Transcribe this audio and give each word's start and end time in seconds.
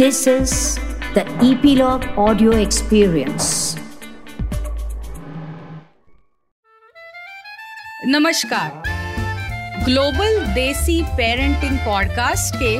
This 0.00 0.26
is 0.26 0.52
the 1.14 1.22
Epilogue 1.46 2.04
Audio 2.16 2.52
Experience. 2.58 3.48
नमस्कार। 8.06 8.70
Global 9.84 10.38
desi 10.54 11.02
parenting 11.16 11.76
podcast 11.78 12.56
के 12.62 12.72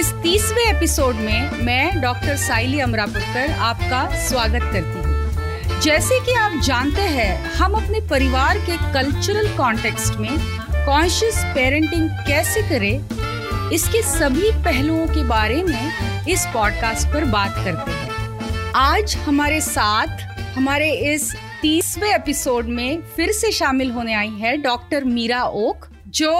इस 0.00 0.12
तीसवें 0.22 0.64
एपिसोड 0.64 1.14
में 1.14 1.64
मैं 1.66 2.00
डॉक्टर 2.02 2.36
साइली 2.36 2.80
अमरापुरकर, 2.80 3.50
आपका 3.50 4.04
स्वागत 4.26 4.70
करती 4.72 4.98
हूँ। 4.98 5.80
जैसे 5.80 6.20
कि 6.26 6.32
आप 6.32 6.60
जानते 6.64 7.02
हैं, 7.16 7.52
हम 7.52 7.74
अपने 7.74 8.00
परिवार 8.10 8.58
के 8.58 8.76
कल्चरल 8.92 9.48
कॉन्टेक्स्ट 9.56 10.16
में 10.16 10.36
कॉन्शियस 10.86 11.38
पेरेंटिंग 11.54 12.08
कैसे 12.26 12.68
करें, 12.68 12.94
इसके 13.72 14.02
सभी 14.02 14.50
पहलुओं 14.64 15.06
के 15.06 15.24
बारे 15.24 15.62
में 15.62 16.15
इस 16.28 16.46
पॉडकास्ट 16.46 17.08
पर 17.08 17.24
बात 17.24 17.52
करते 17.54 17.90
हैं। 17.90 18.72
आज 18.74 19.16
हमारे 19.16 19.60
साथ 19.60 20.06
हमारे 20.56 20.90
इस 21.14 21.34
तीसवें 21.62 22.08
एपिसोड 22.10 22.66
में 22.66 23.02
फिर 23.02 23.32
से 23.32 23.52
शामिल 23.52 23.90
होने 23.90 24.14
आई 24.14 24.30
है 24.30 24.56
डॉक्टर 24.56 25.04
मीरा 25.04 25.44
ओक 25.44 25.86
जो 26.08 26.32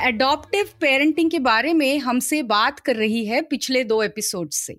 एडॉप्टिव 0.00 0.64
uh, 0.64 0.70
पेरेंटिंग 0.70 1.30
के 1.30 1.38
बारे 1.38 1.72
में 1.72 1.98
हमसे 1.98 2.42
बात 2.42 2.80
कर 2.80 2.96
रही 2.96 3.24
है 3.26 3.42
पिछले 3.42 3.84
दो 3.84 4.02
एपिसोड 4.02 4.50
से। 4.50 4.76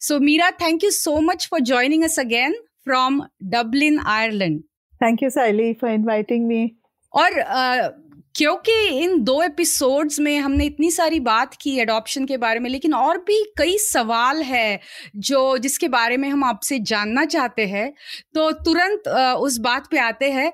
So 0.00 0.18
Meera 0.20 0.50
thank 0.50 0.84
you 0.84 0.90
so 0.90 1.20
much 1.20 1.48
for 1.50 1.60
joining 1.60 2.04
us 2.04 2.18
again 2.20 2.52
from 2.84 3.22
Dublin 3.42 3.98
Ireland 3.98 4.60
thank 4.94 5.22
you 5.22 5.30
Saili 5.30 5.72
for 5.72 5.90
inviting 5.90 6.46
me 6.46 6.76
और 7.12 7.30
uh, 7.30 8.05
क्योंकि 8.36 8.72
इन 9.02 9.20
दो 9.24 9.42
एपिसोड्स 9.42 10.18
में 10.20 10.38
हमने 10.38 10.64
इतनी 10.64 10.90
सारी 10.90 11.20
बात 11.20 11.54
की 11.54 11.78
एडॉप्शन 11.80 12.24
के 12.26 12.36
बारे 12.36 12.60
में, 12.60 12.68
लेकिन 12.70 12.94
और 12.94 13.18
भी 13.18 13.42
कई 13.58 13.76
सवाल 13.78 14.42
है 14.42 14.80
जो, 15.16 15.58
जिसके 15.58 15.88
बारे 15.88 16.16
में 16.16 16.28
हम 16.28 16.44
आपसे 16.44 16.78
जानना 16.78 17.24
चाहते 17.24 17.66
हैं। 17.66 17.92
तो 18.34 18.50
तुरंत 18.52 19.08
उस 19.38 19.58
बात 19.58 19.88
पे 19.90 19.98
आते 19.98 20.30
हैं। 20.30 20.50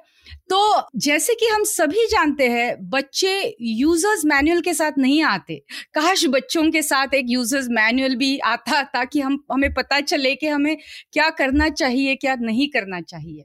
तो 0.51 0.89
जैसे 0.97 1.35
कि 1.35 1.47
हम 1.47 1.65
सभी 1.65 2.07
जानते 2.07 2.49
हैं, 2.49 2.77
बच्चे 2.91 3.57
यूज़र्स 3.61 4.25
मैनुअल 4.25 4.61
के 4.61 4.75
साथ 4.75 4.99
नहीं 4.99 5.23
आते। 5.23 5.57
काश 5.95 6.25
बच्चों 6.27 6.71
के 6.71 6.83
साथ 6.83 7.15
एक 7.15 7.27
यूज़र्स 7.29 7.67
मैनुअल 7.71 8.15
भी 8.17 8.39
आता, 8.39 8.83
ताकि 8.83 9.21
हम, 9.21 9.45
हमें 9.53 9.73
पता 9.75 10.01
चले 10.01 10.35
कि 10.35 10.47
हमें 10.47 10.77
क्या 11.13 11.29
करना 11.31 11.69
चाहिए, 11.69 12.15
क्या 12.15 12.37
नहीं 12.41 12.69
करना 12.69 13.01
चाहिए। 13.01 13.45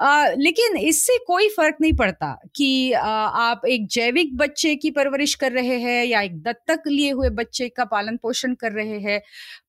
आ, 0.00 0.26
लेकिन 0.38 0.76
इससे 0.78 1.18
कोई 1.26 1.48
फ़र्क 1.48 1.76
नहीं 1.80 1.92
पड़ता 1.94 2.32
कि 2.56 2.92
आ, 2.92 3.02
आप 3.06 3.62
एक 3.68 3.86
जैविक 3.90 4.36
बच्चे 4.36 4.74
की 4.76 4.90
परवरिश 4.92 5.34
कर 5.36 5.52
रहे 5.52 5.78
हैं 5.80 6.04
या 6.04 6.20
एक 6.22 6.40
दत्तक 6.42 6.82
लिए 6.88 7.10
हुए 7.12 7.30
बच्चे 7.32 7.68
का 7.68 7.84
पालन 7.86 8.16
पोषण 8.16 8.54
कर 8.56 8.72
रहे 8.72 8.98
हैं। 9.00 9.20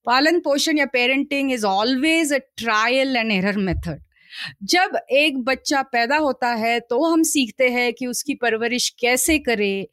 पालन 0.05 0.39
पोषण 0.39 0.77
या 0.77 0.85
parenting 0.93 1.51
is 1.53 1.65
always 1.65 2.33
a 2.33 2.37
trial 2.57 3.17
and 3.17 3.31
error 3.31 3.57
method 3.59 4.03
जब 4.65 4.97
एक 5.13 5.37
बच्चा 5.45 5.81
पैदा 5.83 6.17
होता 6.17 6.49
है 6.55 6.79
तो 6.81 7.03
हम 7.05 7.23
सीखते 7.23 7.69
हैं 7.69 7.91
कि 7.93 8.07
उसकी 8.07 8.35
परवरिश 8.35 8.89
कैसे 8.99 9.37
करें 9.39 9.85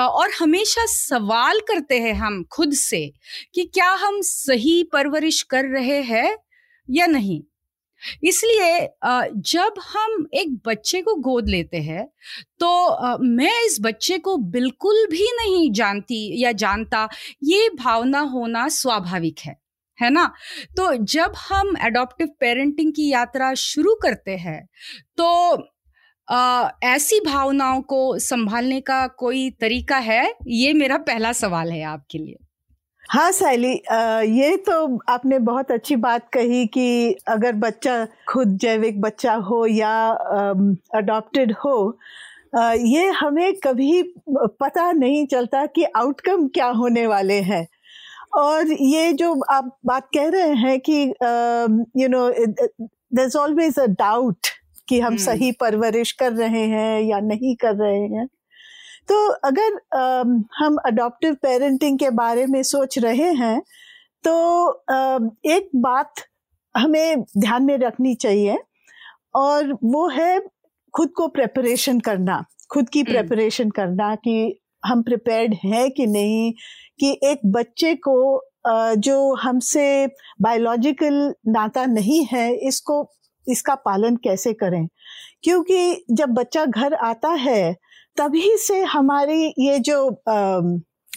और 0.00 0.30
हमेशा 0.40 0.86
सवाल 0.88 1.60
करते 1.68 1.98
हैं 2.00 2.14
हम 2.14 2.42
खुद 2.52 2.74
से 2.74 3.06
कि 3.54 3.64
क्या 3.74 3.90
हम 4.02 4.20
सही 4.22 4.82
परवरिश 4.92 5.42
कर 5.50 5.66
रहे 5.68 6.00
हैं 6.04 6.36
या 6.88 7.06
नहीं। 7.06 7.42
इसलिए 8.24 8.88
जब 9.52 9.80
हम 9.88 10.26
एक 10.34 10.56
बच्चे 10.66 11.02
को 11.02 11.14
गोद 11.14 11.48
लेते 11.48 11.76
हैं 11.76 12.06
तो 12.60 13.18
मैं 13.24 13.66
इस 13.66 13.78
बच्चे 13.80 14.18
को 14.18 14.36
बिल्कुल 14.36 15.06
भी 15.10 15.26
नहीं 15.36 15.72
जानती 15.72 16.42
या 16.42 16.52
जानता 16.52 17.08
ये 17.44 17.68
भावना 17.68 18.20
होना 18.20 18.68
स्वाभाविक 18.68 19.38
है 19.40 19.56
है 19.98 20.10
ना? 20.10 20.24
तो 20.76 20.94
जब 21.04 21.32
हम 21.50 21.74
एडॉप्टिव 21.82 22.28
पेरेंटिंग 22.40 22.92
की 22.92 23.08
यात्रा 23.10 23.54
शुरू 23.54 23.94
करते 23.94 24.36
हैं 24.36 24.66
तो 25.16 25.28
आ, 26.28 26.70
ऐसी 26.82 27.20
भावनाओं 27.20 27.80
को 27.82 28.18
संभालने 28.18 28.80
का 28.80 29.06
कोई 29.06 29.50
तरीका 29.50 29.96
है? 29.98 30.34
ये 30.48 30.72
मेरा 30.72 30.96
पहला 30.98 31.32
सवाल 31.32 31.72
है 31.72 31.82
आपके 31.82 32.18
लिए। 32.18 32.36
हाँ 33.12 33.30
सैली 33.32 33.72
ये 34.32 34.56
तो 34.56 34.74
आपने 35.08 35.38
बहुत 35.38 35.70
अच्छी 35.70 35.96
बात 35.96 36.28
कही 36.32 36.66
कि 36.66 37.16
अगर 37.28 37.52
बच्चा 37.54 38.04
खुद 38.28 38.56
जैविक 38.58 39.00
बच्चा 39.00 39.34
हो 39.48 39.64
या 39.66 39.90
अडॉप्टेड 40.94 41.52
हो 41.54 41.74
ये 42.86 43.08
हमें 43.10 43.52
कभी 43.54 44.02
पता 44.30 44.90
नहीं 44.92 45.26
चलता 45.26 45.64
कि 45.66 45.84
आउटकम 45.96 46.46
क्या 46.48 46.68
होने 46.72 47.06
वाले 47.06 47.40
हैं 47.42 47.66
और 48.38 48.72
ये 48.72 49.12
जो 49.12 49.34
आप 49.50 49.76
बात 49.86 50.08
कह 50.14 50.28
रहे 50.28 50.54
हैं 50.56 50.78
कि 50.80 51.02
you 52.02 52.08
know 52.08 52.28
there 52.30 53.24
is 53.24 53.36
always 53.38 53.78
a 53.78 53.86
doubt 53.98 54.46
कि 54.88 55.00
हम 55.00 55.06
हम्म। 55.06 55.22
सही 55.22 55.52
परवरिश 55.52 56.12
कर 56.12 56.32
रहे 56.32 56.66
हैं 56.68 57.00
या 57.02 57.20
नहीं 57.22 57.54
कर 57.56 57.74
रहे 57.74 58.06
हैं 58.08 58.28
तो 59.08 59.16
अगर 59.44 59.78
हम 60.56 60.76
अडॉप्टिव 60.86 61.34
पेरेंटिंग 61.42 61.98
के 61.98 62.10
बारे 62.12 62.46
में 62.46 62.62
सोच 62.64 62.98
रहे 62.98 63.32
हैं 63.34 63.60
तो 64.24 64.34
एक 65.48 65.70
बात 65.76 66.22
हमें 66.74 67.22
ध्यान 67.38 67.62
में 67.62 67.76
रखनी 67.78 68.14
चाहिए 68.14 68.58
और 69.34 69.72
वो 69.84 70.08
है 70.08 70.38
खुद 70.94 71.12
को 71.16 71.26
प्रेपरेशन 71.28 72.00
करना 72.00 72.44
खुद 72.70 72.88
की 72.88 73.02
प्रेपरेशन 73.02 73.64
हम्म। 73.64 73.70
करना 73.72 74.14
कि 74.16 74.60
हम 74.82 75.02
प्रिपेयर्ड 75.02 75.54
हैं 75.64 75.90
कि 75.90 76.06
नहीं 76.06 76.52
कि 77.00 77.18
एक 77.24 77.40
बच्चे 77.52 77.94
को 77.98 78.16
जो 78.96 79.34
हमसे 79.34 79.84
बायोलॉजिकल 80.42 81.14
नाता 81.48 81.84
नहीं 81.86 82.24
है 82.24 82.50
इसको 82.66 83.04
इसका 83.46 83.74
पालन 83.84 84.16
कैसे 84.16 84.52
करें 84.54 84.86
क्योंकि 85.44 86.04
जब 86.10 86.28
बच्चा 86.30 86.64
घर 86.66 86.94
आता 87.04 87.30
है 87.40 87.74
तभी 88.16 88.56
से 88.58 88.80
हमारी 88.84 89.54
ये 89.58 89.78
जो 89.78 89.98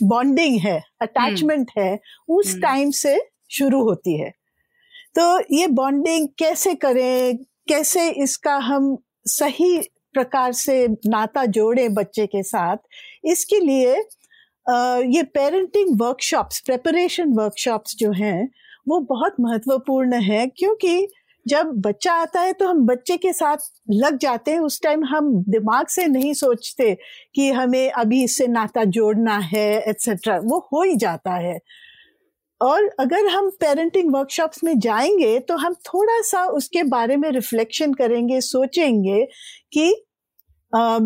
बॉन्डिंग 0.03 0.59
है 0.59 0.79
अटैचमेंट। 1.01 1.71
है 1.77 1.99
उस 2.29 2.55
टाइम 2.61 2.79
हम्म। 2.79 2.91
से 2.91 3.19
शुरू 3.51 3.81
होती 3.83 4.17
है 4.19 4.29
तो 5.15 5.39
ये 5.55 5.67
बॉन्डिंग 5.67 6.27
कैसे 6.39 6.73
करें 6.75 7.37
कैसे 7.69 8.09
इसका 8.23 8.55
हम 8.63 8.97
सही 9.27 9.77
प्रकार 10.13 10.51
से 10.53 10.87
नाता 10.87 11.45
जोड़ें 11.45 11.93
बच्चे 11.93 12.25
के 12.25 12.43
साथ 12.43 12.77
इसके 13.25 13.59
लिए 13.59 13.95
ये 15.15 15.23
पेरेंटिंग 15.23 16.01
वर्कशॉप्स 16.01 16.59
प्रेपरेशन 16.59 17.33
वर्कशॉप्स 17.33 17.95
जो 17.95 18.11
हैं 18.11 18.49
वो 18.87 18.99
बहुत 19.09 19.35
महत्वपूर्ण 19.39 20.21
है 20.21 20.45
क्योंकि 20.47 21.07
जब 21.45 21.71
बच्चा 21.81 22.13
आता 22.13 22.41
है 22.41 22.53
तो 22.53 22.67
हम 22.67 22.85
बच्चे 22.85 23.17
के 23.17 23.33
साथ 23.33 23.57
लग 23.91 24.17
जाते 24.17 24.51
हैं। 24.51 24.59
उस 24.59 24.81
टाइम 24.81 25.03
हम 25.05 25.33
दिमाग 25.49 25.87
से 25.87 26.05
नहीं 26.07 26.33
सोचते 26.33 26.93
कि 27.35 27.49
हमें 27.51 27.91
अभी 27.91 28.23
इससे 28.23 28.47
नाता 28.47 28.83
जोड़ना 28.83 29.37
है 29.45 29.67
एट्सेट्रा 29.89 30.37
वो 30.43 30.59
हो 30.73 30.83
ही 30.83 30.95
जाता 30.95 31.35
है। 31.37 31.59
और 32.61 32.89
अगर 32.99 33.27
हम 33.27 33.49
पेरेंटिंग 33.59 34.13
वर्कशॉप्स 34.13 34.63
में 34.63 34.79
जाएँगे 34.79 35.39
तो 35.39 35.57
हम 35.57 35.73
थोड़ा 35.85 36.21
सा 36.21 36.43
उसके 36.53 36.83
बारे 36.85 37.17
में 37.17 37.29
रिफ्लेक्शन 37.31 37.93
करेंगे 37.93 38.41
सोचेंगे 38.41 39.25
कि 39.73 39.89
आ, 40.73 40.99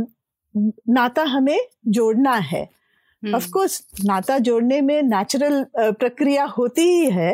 नाता 0.89 1.23
हमें 1.23 1.59
जोड़ना 1.87 2.33
है। 2.33 2.61
Of 2.63 3.25
hmm. 3.25 3.51
कोर्स 3.53 3.81
नाता 4.05 4.37
जोड़ने 4.39 4.81
में 4.81 5.01
नेचुरल 5.03 5.65
प्रक्रिया 5.77 6.45
होती 6.57 6.81
ही 6.81 7.09
है। 7.11 7.31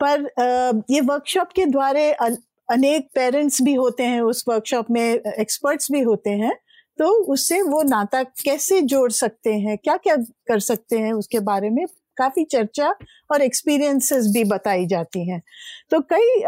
पर 0.00 0.84
ये 0.90 1.00
वर्कशॉप 1.02 1.52
के 1.52 1.66
द्वारे 1.66 2.10
अनेक 2.12 3.08
पेरेंट्स 3.14 3.60
भी 3.62 3.74
होते 3.74 4.02
हैं, 4.02 4.20
उस 4.22 4.44
वर्कशॉप 4.48 4.90
में 4.90 5.02
एक्सपर्ट्स 5.04 5.92
भी 5.92 6.00
होते 6.02 6.30
हैं 6.30 6.54
तो 6.98 7.08
उससे 7.32 7.60
वो 7.62 7.82
नाता 7.82 8.22
कैसे 8.44 8.80
जोड़ 8.82 9.10
सकते 9.12 9.52
हैं 9.54 9.76
क्या 9.78 9.96
क्या 9.96 10.16
कर 10.16 10.60
सकते 10.60 10.98
हैं, 10.98 11.12
उसके 11.12 11.40
बारे 11.40 11.70
में 11.70 11.84
काफ़ी 12.16 12.44
चर्चा 12.44 12.88
और 13.30 13.42
एक्सपीरियंसेस 13.42 14.26
भी 14.34 14.42
बताई 14.44 14.86
जाती 14.86 15.28
हैं। 15.28 15.40
तो 15.90 16.00
कई 16.12 16.40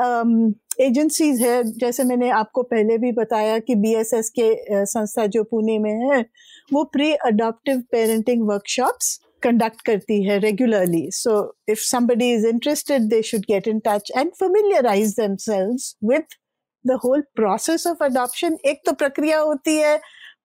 एजेंसीज 0.81 1.41
है, 1.43 1.63
जैसे 1.65 2.05
मैंने 2.05 2.31
आपको 2.33 2.63
पहले 2.65 2.97
भी 2.99 3.13
बताया 3.13 3.59
कि 3.59 3.75
बीएसएस 3.77 4.31
के 4.39 4.85
संस्था 4.87 5.27
जो 5.27 5.43
पुणे 5.45 5.79
में 5.79 5.93
है, 5.93 6.25
वो 6.73 6.85
pre 6.87 7.13
adoptive 7.15 7.83
parenting 7.93 8.47
workshops 8.49 9.19
conduct 9.47 9.83
करती 9.87 10.23
है 10.25 10.41
regularly. 10.41 11.11
So 11.11 11.53
if 11.67 11.83
somebody 11.83 12.31
is 12.33 12.45
interested, 12.45 13.11
they 13.11 13.23
should 13.23 13.47
get 13.47 13.67
in 13.67 13.81
touch 13.81 14.11
and 14.15 14.37
familiarize 14.37 15.15
themselves 15.15 15.97
with 16.03 16.39
the 16.85 16.99
whole 16.99 17.23
process 17.37 17.87
of 17.87 18.01
adoption. 18.01 18.57
एक 18.67 18.83
तो 18.87 18.93
प्रक्रिया 18.93 19.39
होती 19.39 19.77
है 19.77 20.01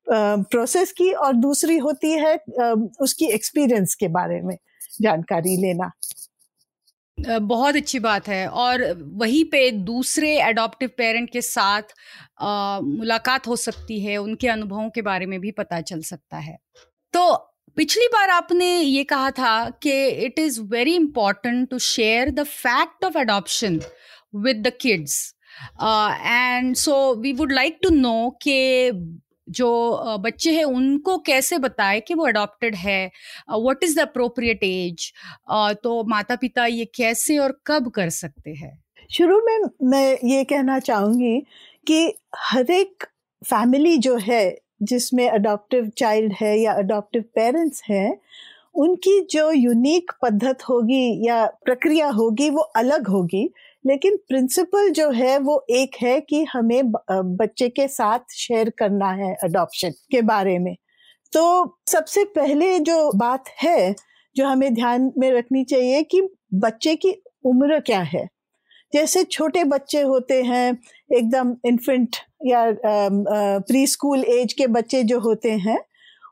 प्रोसेस 0.09 0.89
uh, 0.89 0.95
की 0.97 1.11
और 1.11 1.33
दूसरी 1.33 1.77
होती 1.77 2.11
है 2.11 2.35
uh, 2.35 2.87
उसकी 3.01 3.25
एक्सपीरियंस 3.25 3.95
के 3.95 4.07
बारे 4.07 4.41
में 4.41 4.57
जानकारी 5.01 5.57
लेना 5.57 5.91
बहुत 7.19 7.75
अच्छी 7.75 7.99
बात 7.99 8.27
है 8.27 8.47
और 8.47 8.81
वहीं 9.01 9.43
पे 9.45 9.71
दूसरे 9.71 10.37
एडॉप्टिव 10.41 10.89
पेरेंट 10.97 11.29
के 11.31 11.41
साथ 11.41 11.81
आ, 12.39 12.79
मुलाकात 12.79 13.47
हो 13.47 13.55
सकती 13.55 13.99
है 13.99 14.17
उनके 14.17 14.47
अनुभवों 14.47 14.89
के 14.89 15.01
बारे 15.01 15.25
में 15.25 15.39
भी 15.39 15.51
पता 15.51 15.81
चल 15.81 16.01
सकता 16.01 16.37
है 16.37 16.57
तो 17.13 17.54
पिछली 17.77 18.07
बार 18.07 18.29
आपने 18.29 18.79
ये 18.79 19.03
कहा 19.03 19.31
था 19.31 19.69
कि 19.69 20.07
it 20.07 20.39
is 20.39 20.61
very 20.61 20.95
important 20.95 21.69
to 21.69 21.79
share 21.79 22.29
the 22.31 22.43
fact 22.43 23.05
of 23.05 23.17
adoption 23.17 23.79
with 24.35 24.67
the 24.67 24.71
kids 24.81 25.35
and 25.81 26.75
so 26.75 27.15
we 27.15 27.33
would 27.33 27.51
like 27.51 27.79
to 27.83 27.89
know 27.89 28.29
कि 28.41 28.91
जो 29.49 29.67
uh, 30.07 30.19
बच्चे 30.19 30.51
हैं 30.51 30.63
उनको 30.63 31.17
कैसे 31.17 31.57
बताए 31.57 31.99
कि 31.99 32.13
वो 32.13 32.25
अडॉप्टेड 32.27 32.75
है? 32.75 33.11
What 33.49 33.83
is 33.83 33.95
the 33.95 33.99
appropriate 33.99 34.63
age 34.63 35.11
तो 35.83 36.03
माता 36.03 36.35
पिता 36.35 36.65
ये 36.65 36.85
कैसे 36.85 37.37
और 37.37 37.61
कब 37.67 37.89
कर 37.89 38.09
सकते 38.09 38.53
हैं? 38.53 38.83
शुरू 39.11 39.41
में 39.45 39.57
मैं 39.83 40.17
ये 40.23 40.43
कहना 40.43 40.79
चाहूँगी 40.79 41.39
कि 41.87 42.13
हर 42.37 42.71
एक 42.71 43.03
फैमिली 43.43 43.97
जो 43.97 44.15
है 44.17 44.64
जिसमें 44.81 45.29
अडॉप्टिव 45.29 45.91
चाइल्ड 45.97 46.33
है 46.41 46.59
या 46.59 46.73
अडॉप्टिव 46.73 47.21
पेरेंट्स 47.35 47.83
हैं, 47.89 48.17
उनकी 48.75 49.27
जो 49.31 49.51
यूनिक 49.51 50.11
पद्धत 50.21 50.63
होगी 50.69 51.27
या 51.27 51.45
प्रक्रिया 51.45 52.07
होगी 52.09 52.49
वो 52.49 52.61
अलग 52.61 53.07
होगी, 53.07 53.49
लेकिन 53.87 54.15
प्रिंसिपल 54.17 54.89
जो 54.89 55.09
है 55.11 55.37
वो 55.39 55.65
एक 55.69 55.95
है 56.01 56.21
कि 56.21 56.43
हमें 56.43 56.91
बच्चे 57.11 57.69
के 57.69 57.87
साथ 57.87 58.19
शेयर 58.33 58.69
करना 58.69 59.11
है 59.11 59.33
अडॉप्शन 59.43 59.91
के 60.11 60.21
बारे 60.21 60.59
में। 60.59 60.75
तो 61.33 61.77
सबसे 61.87 62.23
पहले 62.25 62.79
जो 62.79 63.11
बात 63.15 63.43
है, 63.63 63.95
जो 64.35 64.45
हमें 64.45 64.73
ध्यान 64.73 65.11
में 65.17 65.31
रखनी 65.31 65.63
चाहिए 65.63 66.03
कि 66.03 66.21
बच्चे 66.53 66.95
की 66.95 67.21
उम्र 67.45 67.79
क्या 67.79 67.99
है। 67.99 68.27
जैसे 68.93 69.23
छोटे 69.23 69.63
बच्चे 69.63 70.01
होते 70.01 70.41
हैं, 70.43 70.77
एकदम 71.13 71.55
इन्फेंट 71.65 72.15
या 72.45 72.65
प्री 73.61 73.85
स्कूल 73.87 74.23
एज 74.23 74.53
के 74.53 74.67
बच्चे 74.67 75.03
जो 75.03 75.19
होते 75.19 75.51
हैं, 75.51 75.79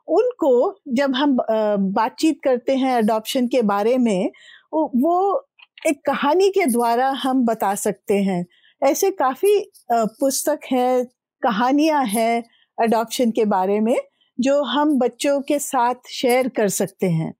उनको 0.08 0.80
जब 0.96 1.14
हम 1.14 1.36
बातचीत 1.40 2.40
करते 2.44 2.76
हैं 2.76 2.96
अडॉप्शन 2.96 3.46
के 3.48 3.62
बारे 3.64 3.96
में, 3.98 4.30
वो 4.74 5.46
एक 5.86 6.00
कहानी 6.06 6.48
के 6.50 6.66
द्वारा 6.66 7.08
हम 7.18 7.44
बता 7.46 7.74
सकते 7.76 8.14
हैं। 8.22 8.44
ऐसे 8.82 9.10
काफ़ी 9.12 9.58
पुस्तक 9.92 10.60
हैं, 10.72 11.04
कहानियाँ 11.42 12.04
हैं 12.06 12.42
अडॉप्शन 12.78 13.30
के 13.30 13.44
बारे 13.46 13.80
में, 13.80 13.96
जो 14.38 14.62
हम 14.64 14.98
बच्चों 14.98 15.40
के 15.40 15.58
साथ 15.58 16.10
शेयर 16.10 16.48
कर 16.48 16.68
सकते 16.70 17.06
हैं। 17.08 17.32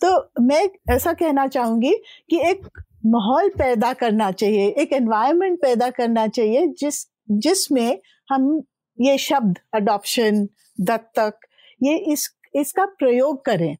तो 0.00 0.08
मैं 0.42 0.68
ऐसा 0.90 1.12
कहना 1.12 1.46
चाहूँगी 1.48 1.92
कि 2.30 2.40
एक 2.40 2.66
माहौल 3.06 3.48
पैदा 3.48 3.92
करना 3.92 4.30
चाहिए, 4.32 4.68
एक 4.68 4.92
एनवायरनमेंट 4.92 5.60
पैदा 5.62 5.90
करना 5.90 6.26
चाहिए, 6.28 6.66
जिस 6.68 7.04
जिसमें 7.30 7.98
हम 8.30 8.62
ये 9.00 9.18
शब्द 9.18 9.58
अडॉप्शन 9.74 10.48
दत्तक, 10.80 11.34
ये 11.82 11.96
इस, 11.96 12.30
इसका 12.54 12.84
प्रयोग 12.84 13.44
करें। 13.44 13.76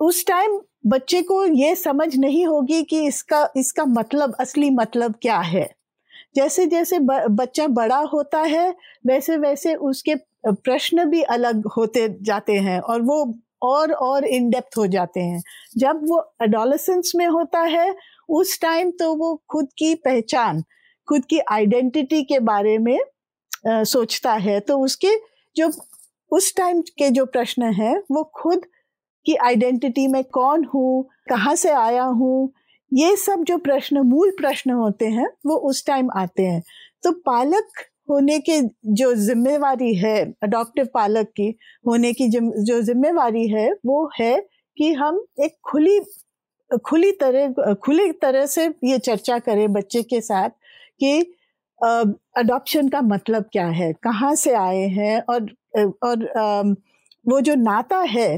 उस 0.00 0.26
टाइम 0.26 0.60
बच्चे 0.86 1.22
को 1.22 1.44
ये 1.44 1.74
समझ 1.74 2.16
नहीं 2.16 2.46
होगी 2.46 2.82
कि 2.82 3.06
इसका 3.06 3.48
इसका 3.56 3.84
मतलब 3.84 4.36
असली 4.40 4.70
मतलब 4.70 5.14
क्या 5.22 5.38
है। 5.38 5.68
जैसे 6.36 6.66
जैसे 6.66 6.98
ब, 6.98 7.26
बच्चा 7.30 7.66
बड़ा 7.66 7.98
होता 7.98 8.40
है, 8.40 8.74
वैसे 9.06 9.36
वैसे 9.36 9.74
उसके 9.74 10.14
प्रश्न 10.46 11.04
भी 11.04 11.22
अलग 11.22 11.66
होते 11.66 12.16
जाते 12.22 12.52
हैं 12.52 12.80
और 12.80 13.02
वो 13.02 13.34
और 13.62 13.92
और 13.92 14.24
इन 14.24 14.50
डेप्थ 14.50 14.78
हो 14.78 14.86
जाते 14.86 15.20
हैं। 15.20 15.42
जब 15.78 16.00
वो 16.08 16.34
एडोलसेंस 16.42 17.12
में 17.16 17.26
होता 17.26 17.60
है, 17.60 17.94
उस 18.28 18.60
टाइम 18.60 18.90
तो 18.90 19.14
वो 19.14 19.42
खुद 19.50 19.68
की 19.78 19.94
पहचान 19.94 20.62
खुद 21.08 21.24
की 21.24 21.38
आइडेंटिटी 21.52 22.22
के 22.22 22.38
बारे 22.38 22.78
में 22.78 22.98
आ, 23.68 23.82
सोचता 23.84 24.32
है 24.32 24.60
तो 24.60 24.78
उसके 24.78 25.16
जो 25.56 25.70
उस 26.32 26.54
टाइम 26.56 26.80
के 26.98 27.10
जो 27.10 27.24
प्रश्न 27.26 27.72
हैं 27.72 27.98
वो 28.10 28.22
खुद 28.34 28.64
की 29.26 29.34
आइडेंटिटी 29.36 30.06
में 30.08 30.22
कौन 30.24 30.64
हूँ 30.64 31.08
कहाँ 31.28 31.54
से 31.56 31.70
आया 31.70 32.04
हूँ 32.04 32.52
ये 32.92 33.16
सब 33.16 33.42
जो 33.44 33.58
प्रश्न 33.58 33.98
मूल 33.98 34.30
प्रश्न 34.30 34.70
होते 34.70 35.06
हैं 35.06 35.28
वो 35.46 35.56
उस 35.70 35.86
टाइम 35.86 36.10
आते 36.16 36.42
हैं। 36.42 36.62
तो 37.02 37.12
पालक 37.26 37.68
होने 38.10 38.38
के 38.38 38.60
जो 38.94 39.14
जिम्मेवारी 39.14 39.94
है 39.94 40.32
अडॉप्टिव 40.42 40.88
पालक 40.94 41.26
की 41.36 41.48
होने 41.86 42.12
की 42.12 42.28
जिम, 42.28 42.50
जो 42.50 42.80
जिम्मेवारी 42.82 43.48
है 43.48 43.70
वो 43.86 44.10
है 44.20 44.40
कि 44.76 44.92
हम 44.92 45.24
एक 45.40 45.56
खुली 45.64 46.00
खुली 46.84 47.12
तरह 47.12 47.74
खुली 47.74 48.12
तरह 48.12 48.46
से 48.46 48.66
ये 48.84 48.98
चर्चा 48.98 49.38
करें 49.38 49.72
बच्चे 49.72 50.02
के 50.02 50.20
साथ 50.20 50.50
कि 51.00 51.20
अडॉप्शन 52.38 52.88
का 52.88 53.00
मतलब 53.02 53.48
क्या 53.52 53.66
है? 53.68 53.92
कहाँ 53.92 54.34
से 54.34 54.54
आए 54.56 54.86
हैं? 54.88 55.20
और 55.20 55.42
और 56.04 56.74
वो 57.24 57.40
जो 57.40 57.54
नाता 57.54 57.98
है, 58.10 58.28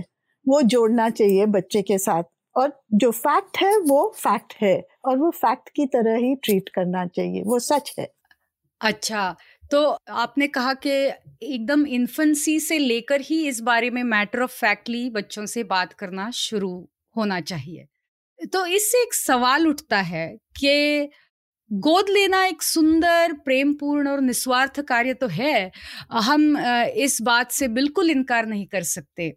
वो 0.47 0.61
जोड़ना 0.65 1.09
चाहिए 1.11 1.47
बच्चे 1.47 1.83
के 1.83 1.99
साथ। 1.99 2.23
और 2.57 2.73
जो 2.95 3.11
फैक्ट 3.11 3.59
है, 3.59 3.77
वो 3.79 4.13
फैक्ट 4.17 4.55
है। 4.63 4.77
और 5.05 5.19
वो 5.19 5.31
फैक्ट 5.31 5.69
की 5.77 5.87
तरह 5.87 6.17
ही 6.19 6.35
ट्रीट 6.37 6.69
करना 6.69 7.07
चाहिए। 7.07 7.43
वो 7.43 7.59
सच 7.59 7.95
है। 7.99 8.09
अच्छा 8.81 9.35
तो 9.71 9.85
आपने 10.11 10.47
कहा 10.49 10.73
कि 10.87 10.91
एकदम 11.43 11.87
इन्फेंसी 11.87 12.59
से 12.61 12.79
लेकर 12.79 13.21
ही 13.21 13.47
इस 13.49 13.61
बारे 13.61 13.91
में 13.91 14.03
मैटर 14.05 14.43
ऑफ़ 14.43 14.53
फैक्टली 14.53 15.09
बच्चों 15.11 15.47
से 15.47 15.65
बात 15.65 15.93
करना 15.93 16.31
शुरू 16.31 16.71
होना 17.17 17.41
चाहिए। 17.43 17.87
तो 18.53 18.65
इससे 18.67 19.03
एक 19.03 19.15
सवाल 19.15 19.67
उठता 19.69 20.01
है 20.03 20.27
कि 20.61 21.11
गोद 21.71 22.09
लेना 22.09 22.45
एक 22.47 22.63
सुंदर, 22.63 23.33
प्रेमपूर्ण 23.35 24.09
और 24.09 24.21
निस्वार्थ 24.21 24.81
कार्य 24.81 25.15
तो 25.15 25.27
है। 25.27 25.71
हम 26.13 26.57
इस 26.97 27.21
बात 27.23 27.51
से 27.53 27.69
बिल्कुल 27.69 28.11
इनकार 28.11 28.47
नहीं 28.47 28.67
कर 28.67 28.83
सकते। 28.83 29.29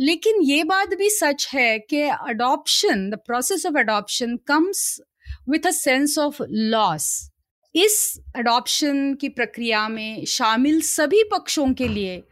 लेकिन 0.00 0.40
ये 0.42 0.64
बात 0.64 0.94
भी 0.94 1.08
सच 1.10 1.48
है 1.54 1.78
कि 1.80 2.00
adoption 2.02 3.08
the 3.10 3.18
process 3.26 3.66
of 3.66 3.78
adoption 3.78 4.36
comes 4.46 5.00
with 5.48 5.66
a 5.66 5.70
sense 5.70 6.18
of 6.18 6.42
loss 6.50 7.30
इस 7.74 7.96
अडॉप्शन 8.36 9.14
की 9.14 9.28
प्रक्रिया 9.28 9.88
में 9.88 10.24
शामिल 10.24 10.80
सभी 10.80 11.22
पक्षों 11.24 11.72
के 11.74 11.88
लिए 11.88 12.22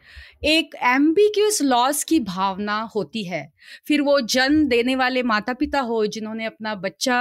एक 0.44 0.74
एम्बिग्यूस 0.84 1.62
लॉस 1.62 2.04
की 2.04 2.20
भावना 2.20 2.80
होती 2.94 3.24
है। 3.24 3.52
फिर 3.86 4.00
वो 4.00 4.20
जन्म 4.20 4.66
देने 4.68 4.96
वाले 4.96 5.22
माता 5.22 5.52
पिता 5.52 5.80
हो, 5.80 6.06
जिन्होंने 6.06 6.44
अपना 6.44 6.74
बच्चा 6.74 7.18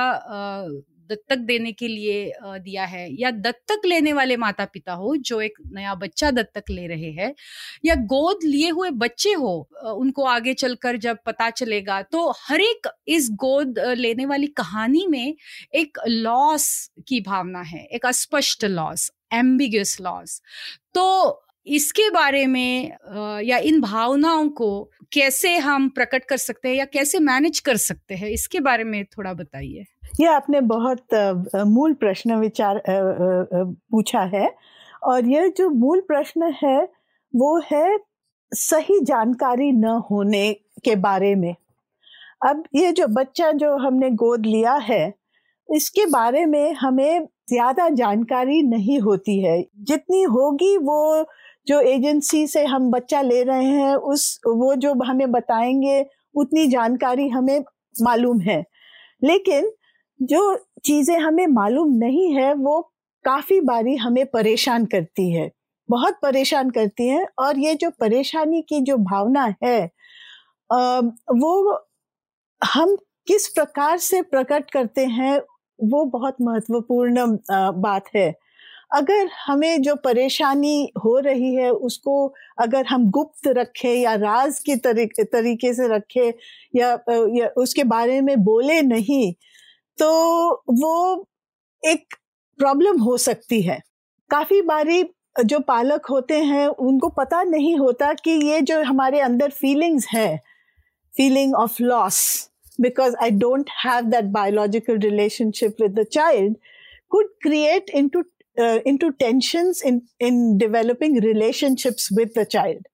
दत्तक 1.11 1.37
देने 1.45 1.71
के 1.73 1.87
लिए 1.87 2.31
दिया 2.43 2.85
है 2.85 3.07
या 3.13 3.31
दत्तक 3.31 3.85
लेने 3.85 4.13
वाले 4.13 4.37
माता 4.37 4.65
पिता 4.67 4.93
हो, 4.93 5.15
जो 5.17 5.41
एक 5.41 5.57
नया 5.73 5.95
बच्चा 5.97 6.31
दत्तक 6.31 6.69
ले 6.69 6.87
रहे 6.87 7.11
हैं, 7.13 7.33
या 7.83 7.95
गोद 8.07 8.43
लिए 8.45 8.69
हुए 8.71 8.89
बच्चे 8.97 9.33
हो 9.33 9.55
उनको 9.93 10.25
आगे 10.27 10.53
चलकर 10.55 10.97
जब 10.99 11.17
पता 11.25 11.49
चलेगा 11.51 12.01
तो 12.03 12.29
हर 12.39 12.61
एक 12.61 12.87
इस 13.09 13.29
गोद 13.39 13.79
लेने 13.97 14.25
वाली 14.25 14.47
कहानी 14.55 15.05
में 15.07 15.35
एक 15.75 15.97
लॉस 16.07 16.91
की 17.07 17.21
भावना 17.21 17.61
है, 17.61 17.85
एक 17.85 18.05
अस्पष्ट 18.05 18.65
लॉस 18.65 19.11
एम्बिगस 19.33 19.97
लॉस 20.01 20.41
तो 20.95 21.41
इसके 21.67 22.09
बारे 22.09 22.45
में 22.47 22.91
या 23.43 23.57
इन 23.59 23.79
भावनाओं 23.81 24.47
को 24.51 24.89
कैसे 25.13 25.55
हम 25.57 25.87
प्रकट 25.89 26.25
कर 26.25 26.37
सकते 26.37 26.69
हैं 26.69 26.75
या 26.75 26.85
कैसे 26.85 27.19
मैनेज 27.21 27.59
कर 27.59 27.77
सकते 27.77 28.15
हैं, 28.15 28.29
इसके 28.29 28.59
बारे 28.59 28.83
में 28.83 29.03
थोड़ा 29.07 29.33
बताइए। 29.33 29.85
ये 30.19 30.27
आपने 30.27 30.61
बहुत 30.61 31.13
मूल 31.67 31.93
प्रश्न 31.93 32.35
विचार 32.39 32.81
पूछा 32.87 34.21
है 34.33 34.49
और 35.03 35.25
ये 35.25 35.49
जो 35.57 35.69
मूल 35.69 36.01
प्रश्न 36.07 36.51
है 36.63 36.77
वो 37.33 37.57
है 37.71 37.97
सही 38.51 38.99
जानकारी 39.05 39.71
न 39.71 39.99
होने 40.11 40.51
के 40.85 40.95
बारे 40.97 41.33
में। 41.35 41.55
अब 42.41 42.63
ये 42.75 42.91
जो 42.91 43.07
बच्चा 43.09 43.51
जो 43.51 43.75
हमने 43.77 44.09
गोद 44.11 44.45
लिया 44.45 44.73
है, 44.83 45.13
इसके 45.69 46.05
बारे 46.05 46.45
में 46.45 46.73
हमें 46.73 47.27
ज़्यादा 47.49 47.87
जानकारी 47.91 48.61
नहीं 48.63 48.99
होती 48.99 49.39
है। 49.43 49.61
जितनी 49.81 50.21
होगी 50.23 50.77
वो 50.77 51.25
जो 51.67 51.79
एजेंसी 51.81 52.45
से 52.47 52.65
हम 52.65 52.89
बच्चा 52.91 53.21
ले 53.21 53.43
रहे 53.43 53.65
हैं, 53.65 53.95
उस, 53.95 54.39
वो 54.47 54.75
जो 54.75 54.93
हमें 55.03 55.31
बताएँगे, 55.31 56.05
उतनी 56.35 56.67
जानकारी 56.67 57.27
हमें 57.29 57.59
मालूम 57.95 58.39
है। 58.41 58.63
लेकिन 59.21 59.71
जो 60.21 60.55
चीज़ें 60.85 61.17
हमें 61.19 61.45
मालूम 61.49 61.93
नहीं 61.97 62.31
है 62.35 62.53
वो 62.55 62.79
काफ़ी 63.25 63.59
बारी 63.61 63.95
हमें 63.97 64.25
परेशान 64.27 64.85
करती 64.85 65.31
है। 65.31 65.49
बहुत 65.89 66.17
परेशान 66.21 66.69
करती 66.71 67.07
है 67.07 67.25
और 67.39 67.57
ये 67.59 67.73
जो 67.75 67.89
परेशानी 67.99 68.61
की 68.69 68.79
जो 68.83 68.97
भावना 68.99 69.43
है 69.63 69.79
वो 70.69 71.79
हम 72.61 72.95
किस 73.27 73.47
प्रकार 73.49 73.97
से 73.99 74.21
प्रकट 74.23 74.71
करते 74.71 75.05
हैं 75.07 75.39
वो 75.79 76.03
बहुत 76.07 76.37
महत्वपूर्ण 76.41 77.25
बात 77.81 78.05
है। 78.15 78.31
अगर 78.95 79.29
हमें 79.47 79.81
जो 79.83 79.95
परेशानी 80.05 80.91
हो 81.05 81.17
रही 81.19 81.53
है 81.55 81.69
उसको 81.71 82.15
अगर 82.61 82.85
हम 82.87 83.09
गुप्त 83.11 83.47
रखें 83.49 83.93
या 83.93 84.15
राज 84.17 84.59
के 84.61 84.75
तरीके 84.79 85.23
तरीके 85.25 85.73
से 85.75 85.87
रखें 85.89 86.33
या, 86.75 86.91
या 87.35 87.47
उसके 87.57 87.83
बारे 87.85 88.21
में 88.21 88.37
बोले 88.45 88.81
नहीं 88.83 89.33
तो 89.97 90.51
वो 90.69 91.25
एक 91.83 92.15
प्रॉब्लम 92.59 93.01
हो 93.01 93.17
सकती 93.17 93.61
है। 93.61 93.79
काफ़ी 94.29 94.61
बारी 94.61 95.03
जो 95.45 95.59
पालक 95.59 96.05
होते 96.05 96.37
हैं 96.43 96.67
उनको 96.67 97.09
पता 97.09 97.43
नहीं 97.43 97.77
होता 97.77 98.13
कि 98.13 98.31
ये 98.31 98.61
जो 98.61 98.81
हमारे 98.83 99.19
अंदर 99.19 99.49
फीलिंग्स 99.49 100.07
है 100.07 100.37
feeling 101.13 101.55
of 101.55 101.83
loss 101.83 102.49
because 102.81 103.15
I 103.15 103.29
don't 103.29 103.69
have 103.85 104.05
that 104.05 104.25
biological 104.25 104.97
relationship 104.97 105.75
with 105.81 105.99
the 105.99 106.03
child 106.03 106.55
could 107.09 107.27
create 107.41 107.89
into 107.89 108.23
into 108.59 109.09
tension 109.09 109.73
in 109.85 110.01
in 110.21 110.57
developing 110.57 111.17
relationships 111.17 112.09
with 112.13 112.31
the 112.37 112.43
child 112.43 112.87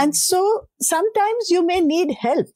and 0.00 0.12
so 0.12 0.68
sometimes 0.82 1.52
you 1.52 1.62
may 1.62 1.80
need 1.80 2.14
help 2.24 2.52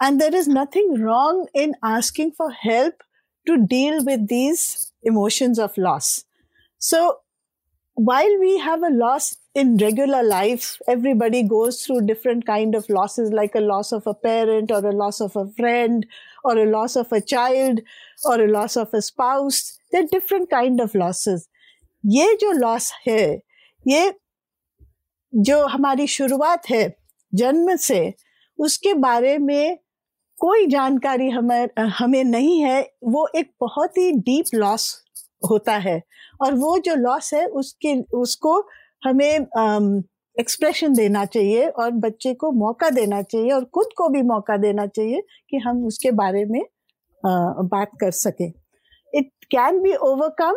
And 0.00 0.20
there 0.20 0.34
is 0.34 0.48
nothing 0.48 1.00
wrong 1.00 1.46
in 1.54 1.74
asking 1.82 2.32
for 2.32 2.50
help 2.50 3.02
to 3.46 3.66
deal 3.66 4.04
with 4.04 4.28
these 4.28 4.92
emotions 5.02 5.58
of 5.58 5.76
loss. 5.76 6.24
So 6.78 7.18
while 7.94 8.38
we 8.38 8.58
have 8.58 8.82
a 8.82 8.88
loss 8.90 9.36
in 9.54 9.76
regular 9.76 10.22
life, 10.22 10.78
everybody 10.88 11.42
goes 11.42 11.82
through 11.82 12.06
different 12.06 12.46
kind 12.46 12.74
of 12.74 12.88
losses, 12.88 13.30
like 13.30 13.54
a 13.54 13.60
loss 13.60 13.92
of 13.92 14.06
a 14.06 14.14
parent 14.14 14.70
or 14.70 14.78
a 14.78 14.92
loss 14.92 15.20
of 15.20 15.36
a 15.36 15.46
friend 15.58 16.06
or 16.44 16.56
a 16.56 16.64
loss 16.64 16.96
of 16.96 17.12
a 17.12 17.20
child 17.20 17.80
or 18.24 18.40
a 18.40 18.48
loss 18.48 18.76
of 18.76 18.94
a 18.94 19.02
spouse. 19.02 19.78
There 19.92 20.02
are 20.02 20.06
different 20.10 20.50
kind 20.50 20.80
of 20.80 20.94
losses. 20.94 21.46
ये 22.06 22.34
जो 22.40 22.52
loss 22.52 22.92
है 23.06 23.42
ये 23.88 24.12
जो 25.34 25.60
हमारी 25.66 26.06
शुरुआत 26.06 26.70
है 26.70 26.96
जन्म 27.34 27.74
से 27.76 28.14
उसके 28.58 28.94
बारे 28.94 29.36
में 29.38 29.78
कोई 30.39 30.65
जानकारी 30.67 31.29
हमें 31.29 31.67
हमें 31.79 32.23
नहीं 32.23 32.59
है 32.61 32.81
वो 33.03 33.27
एक 33.35 33.51
बहुत 33.61 33.97
ही 33.97 34.11
डीप 34.11 34.45
लॉस 34.53 35.03
होता 35.49 35.75
है। 35.77 36.01
और 36.41 36.53
वो 36.53 36.77
जो 36.79 36.95
लॉस 36.95 37.33
है 37.33 37.45
उसके 37.45 37.93
उसको 38.13 38.59
हमें 39.05 39.45
एक्सप्रेशन 40.39 40.93
देना 40.93 41.25
चाहिए 41.25 41.67
और 41.67 41.91
बच्चे 41.91 42.33
को 42.33 42.51
मौका 42.51 42.89
देना 42.89 43.21
चाहिए 43.21 43.51
और 43.51 43.65
खुद 43.65 43.89
को 43.97 44.09
भी 44.09 44.21
मौका 44.21 44.57
देना 44.57 44.85
चाहिए 44.87 45.21
कि 45.49 45.57
हम 45.57 45.85
उसके 45.85 46.11
बारे 46.11 46.45
में 46.45 46.59
uh, 46.59 47.69
बात 47.71 47.91
कर 48.01 48.11
सके। 48.11 48.47
It 49.13 49.29
can 49.51 49.81
be 49.81 49.93
overcome 49.93 50.55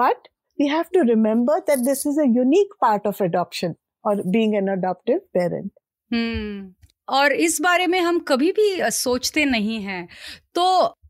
but 0.00 0.28
we 0.58 0.68
have 0.68 0.84
to 0.94 1.02
remember 1.02 1.58
that 1.60 1.78
this 1.78 2.06
is 2.06 2.20
a 2.20 2.24
unique 2.28 2.74
part 2.80 3.06
of 3.06 3.22
adoption 3.24 3.74
और 4.04 4.22
बीइंग 4.26 4.54
एन 4.54 4.68
अडॉप्टिव 4.68 5.20
पेरेंट 5.34 5.70
और 7.08 7.32
इस 7.32 7.60
बारे 7.60 7.86
में 7.86 8.00
हम 8.00 8.18
कभी 8.20 8.50
भी 8.52 8.90
सोचते 8.92 9.44
नहीं 9.44 9.80
हैं। 9.82 10.06
तो 10.54 10.62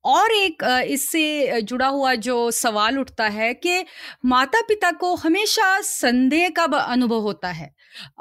और 0.06 0.32
एक 0.32 0.62
इससे 0.88 1.60
जुड़ा 1.62 1.86
हुआ 1.88 2.14
जो 2.16 2.50
सवाल 2.50 2.98
उठता 2.98 3.26
है 3.28 3.52
कि 3.54 3.84
माता 4.24 4.60
पिता 4.60 4.90
को 4.92 5.14
हमेशा 5.16 5.80
संदेह 5.80 6.48
का 6.58 6.64
अनुभव 6.78 7.20
होता 7.20 7.48
है। 7.50 7.70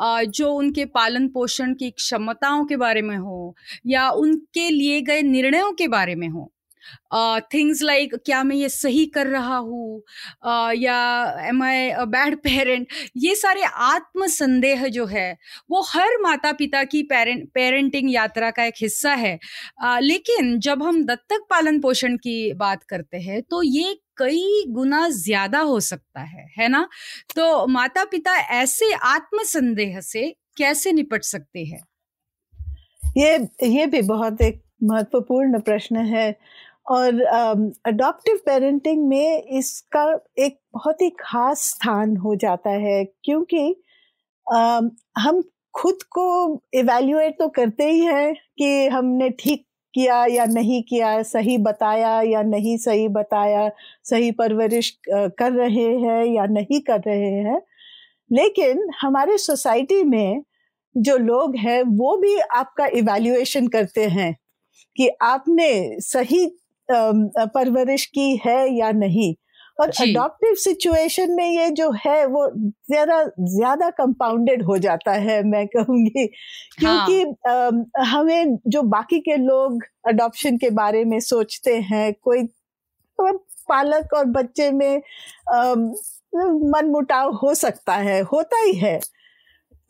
जो 0.01 0.51
उनके 0.51 0.85
पालन 0.87 1.27
पोषण 1.27 1.73
की 1.73 1.89
क्षमताओं 1.91 2.65
के 2.65 2.77
बारे 2.77 3.01
में 3.01 3.17
हो 3.17 3.55
या 3.87 4.09
उनके 4.11 4.69
लिए 4.69 5.01
गए 5.01 5.21
निर्णयों 5.21 5.71
के 5.73 5.87
बारे 5.87 6.15
में 6.15 6.27
हो। 6.29 6.51
थिंग्स 7.53 7.79
uh, 7.79 7.85
लाइक 7.85 8.09
like, 8.09 8.25
क्या 8.25 8.43
मैं 8.43 8.55
ये 8.55 8.69
सही 8.69 9.05
कर 9.05 9.27
रहा 9.27 9.57
हूँ? 9.57 10.01
uh, 10.47 10.71
या 10.75 10.97
एम 11.47 11.63
आई 11.63 11.89
बैड 12.07 12.35
पेरेंट 12.37 12.87
ये 13.17 13.35
सारे 13.35 13.63
आत्म 13.63 14.27
संदेह 14.27 14.87
जो 14.87 15.05
है 15.05 15.37
वो 15.69 15.81
हर 15.89 16.17
माता 16.21 16.51
पिता 16.51 16.83
की 16.83 17.03
पेरेंट 17.03 17.49
पेरेंटिंग 17.53 18.13
यात्रा 18.13 18.51
का 18.51 18.65
एक 18.65 18.73
हिस्सा 18.81 19.13
है। 19.13 19.37
uh, 19.85 19.99
लेकिन 20.01 20.59
जब 20.59 20.83
हम 20.83 21.03
दत्तक 21.05 21.45
पालन 21.49 21.79
पोषण 21.81 22.17
की 22.17 22.53
बात 22.53 22.83
करते 22.83 23.17
हैं 23.17 23.41
तो 23.41 23.63
ये 23.63 23.95
कई 24.17 24.63
गुना 24.69 25.07
ज़्यादा 25.09 25.59
हो 25.59 25.79
सकता 25.79 26.21
है 26.21 26.45
है 26.57 26.67
ना? 26.67 26.87
तो 27.35 27.67
माता 27.67 28.03
पिता 28.03 28.35
ऐसे 28.53 28.93
आत्म 28.93 29.43
संदेह 29.43 29.99
से 30.01 30.29
कैसे 30.57 30.91
निपट 30.91 31.23
सकते 31.23 31.63
हैं? 31.65 31.81
ये 33.17 33.35
ये 33.63 33.85
भी 33.85 34.01
बहुत 34.01 34.41
एक 34.41 34.61
महत्वपूर्ण 34.83 35.59
प्रश्न 35.59 36.05
है। 36.05 36.31
और 36.87 37.21
अडॉप्टिव 37.85 38.35
um, 38.35 38.41
पेरेंटिंग 38.41 39.07
में 39.07 39.43
इसका 39.43 40.19
एक 40.39 40.59
बहुत 40.73 41.01
ही 41.01 41.09
खास 41.09 41.61
स्थान 41.61 42.17
हो 42.17 42.35
जाता 42.35 42.69
है 42.69 43.05
क्योंकि 43.05 43.83
um, 44.55 44.89
हम 45.17 45.43
खुद 45.73 46.03
को 46.03 46.61
इवेल्युएट 46.73 47.35
तो 47.39 47.49
करते 47.49 47.91
ही 47.91 47.99
हैं 47.99 48.35
कि 48.57 48.87
हमने 48.87 49.29
ठीक 49.29 49.65
किया 49.93 50.25
या 50.25 50.45
नहीं 50.45 50.83
किया 50.83 51.23
सही 51.23 51.57
बताया 51.57 52.21
या 52.21 52.41
नहीं 52.41 52.77
सही 52.77 53.07
बताया 53.07 53.71
सही 54.03 54.31
परवरिश 54.31 54.99
कर 55.09 55.51
रहे 55.51 55.87
हैं 55.99 56.25
या 56.25 56.45
नहीं 56.45 56.81
कर 56.81 56.99
रहे 56.99 57.31
हैं। 57.31 57.61
लेकिन 58.31 58.89
हमारे 59.01 59.37
सोसाइटी 59.37 60.03
में 60.03 60.43
जो 60.97 61.17
लोग 61.17 61.55
हैं 61.55 61.83
वो 61.83 62.17
भी 62.17 62.39
आपका 62.39 62.87
इवेल्युएशन 62.87 63.67
करते 63.67 64.05
हैं 64.05 64.35
कि 64.97 65.09
आपने 65.21 65.99
सही 65.99 66.57
परवरिश 66.89 68.05
की 68.07 68.35
है 68.45 68.67
या 68.73 68.91
नहीं? 68.93 69.33
और 69.79 69.89
अडॉप्टिव 70.01 70.53
सिचुएशन 70.55 71.31
में 71.31 71.45
ये 71.47 71.69
जो 71.71 71.89
है 72.05 72.25
वो 72.27 72.47
ज़्यादा 72.89 73.21
ज़्यादा 73.49 73.89
कंपाउंडेड 73.91 74.63
हो 74.63 74.77
जाता 74.79 75.11
है 75.13 75.41
मैं 75.45 75.65
कहूँगी। 75.67 76.25
क्योंकि 76.79 77.21
हाँ. 77.47 78.05
हमें 78.07 78.57
जो 78.67 78.81
बाकी 78.85 79.19
के 79.21 79.35
लोग 79.37 79.83
अडॉप्शन 80.09 80.57
के 80.57 80.69
बारे 80.73 81.03
में 81.05 81.19
सोचते 81.21 81.75
हैं 81.83 82.13
कोई 82.23 82.43
तो 82.43 83.31
पालक 83.69 84.13
और 84.13 84.25
बच्चे 84.31 84.71
में 84.73 84.97
मन 86.65 86.89
मुटाव 86.89 87.33
हो 87.35 87.53
सकता 87.55 87.93
है 87.97 88.19
होता 88.23 88.61
ही 88.61 88.73
है। 88.77 88.99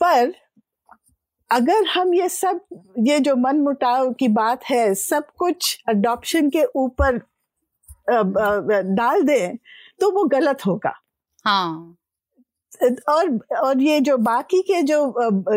पर 0.02 0.34
अगर 1.52 1.86
हम 1.88 2.14
ये 2.14 2.30
सब 2.30 2.60
ये 3.00 3.20
जो 3.20 3.36
मन 3.36 3.60
मुटाव 3.62 4.12
की 4.14 4.28
बात 4.28 4.64
है 4.64 4.94
सब 4.96 5.28
कुछ 5.38 5.78
अडॉप्शन 5.90 6.50
के 6.50 6.64
ऊपर 6.76 7.18
डाल 8.10 9.22
दें 9.22 9.56
तो 10.00 10.12
वो 10.12 10.24
गलत 10.24 10.66
होगा। 10.66 10.94
हाँ। 11.46 11.96
और 13.10 13.30
और 13.58 13.82
ये 13.82 14.00
जो 14.00 14.18
बाकी 14.18 14.62
के 14.62 14.82
जो 14.82 14.98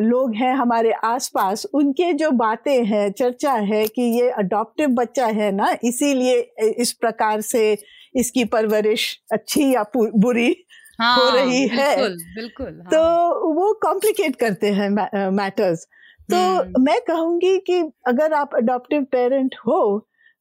लोग 0.00 0.35
हैं 0.35 0.54
हमारे 0.54 0.92
आसपास 1.04 1.64
उनके 1.75 2.12
जो 2.12 2.30
बातें 2.30 2.85
हैं 2.85 3.11
चर्चा 3.12 3.52
है 3.52 3.87
कि 3.88 4.02
ये 4.02 4.28
अडॉप्टिव 4.30 4.88
बच्चा 4.88 5.26
है 5.26 5.50
ना 5.52 5.76
इसीलिए 5.85 6.38
इस 6.80 6.92
प्रकार 6.92 7.40
से 7.40 7.76
इसकी 8.14 8.45
परवरिश 8.45 9.23
अच्छी 9.33 9.73
या 9.75 9.85
बुरी 9.97 10.54
हाँ, 10.99 11.17
हो 11.17 11.28
रही 11.31 11.64
बिल्कुल, 11.67 11.78
है 11.78 12.35
बिल्कुल 12.35 12.67
हाँ. 12.67 12.90
तो 12.90 13.55
वो 13.55 13.73
कॉम्प्लिकेट 13.83 14.37
करते 14.37 14.73
हैं 14.73 14.88
मैटर्स 15.33 15.87
तो 16.28 16.37
हम्म। 16.37 16.83
मैं 16.83 17.00
कहूँगी 17.00 17.59
कि 17.59 17.81
अगर 18.07 18.33
आप 18.33 18.55
अडॉप्टिव 18.55 19.05
पेरेंट 19.12 19.55
हो 19.67 19.83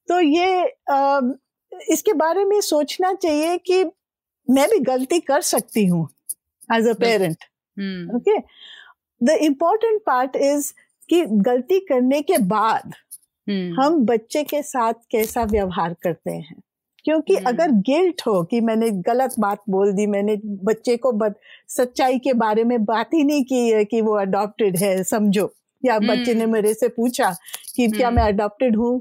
तो 0.07 0.19
ये 0.19 0.63
आ, 0.91 1.19
इसके 1.91 2.13
बारे 2.15 2.45
में 2.45 2.59
सोचना 2.61 3.13
चाहिए 3.13 3.57
कि 3.57 3.83
मैं 4.47 4.67
भी 4.69 4.79
गलती 4.81 5.19
कर 5.21 5.41
सकती 5.43 5.85
हूँ 5.85 6.07
as 6.69 6.87
a 6.87 6.93
parent 6.93 7.43
okay 8.15 8.37
the 9.21 9.37
important 9.41 10.01
part 10.05 10.35
is 10.35 10.71
कि 11.09 11.25
गलती 11.41 11.79
करने 11.79 12.21
के 12.21 12.37
बाद 12.47 12.93
हम्म। 13.47 13.81
हम 13.81 14.05
बच्चे 14.05 14.43
के 14.43 14.61
साथ 14.63 14.93
कैसा 15.11 15.43
व्यवहार 15.45 15.95
करते 16.03 16.31
हैं 16.31 16.61
क्योंकि 17.07 17.35
हम्म। 17.35 17.47
अगर 17.47 17.71
गिल्ट 17.87 18.21
हो 18.27 18.43
कि 18.43 18.59
मैंने 18.61 18.89
गलत 18.91 19.35
बात 19.39 19.59
बोल 19.69 19.91
दी 19.93 20.05
मैंने 20.05 20.35
बच्चे 20.45 20.95
को 20.97 21.11
बद, 21.11 21.35
सच्चाई 21.67 22.17
के 22.19 22.33
बारे 22.33 22.63
में 22.63 22.83
बात 22.85 23.13
ही 23.13 23.23
नहीं 23.23 23.43
की 23.43 23.69
है 23.69 23.83
कि 23.85 24.01
वो 24.01 24.15
अडॉप्टेड 24.15 24.77
है 24.77 25.03
समझो 25.03 25.53
या 25.83 25.99
बच्चे 25.99 26.33
ने 26.33 26.41
हम्म। 26.41 26.53
मेरे 26.53 26.73
से 26.73 26.87
पूछा 26.87 27.29
कि 27.75 27.87
क्या 27.87 28.11
मैं 28.11 28.23
अडॉप्टेड 28.23 28.75
हूँ 28.75 28.91